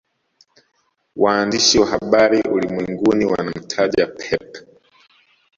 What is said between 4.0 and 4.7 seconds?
Pep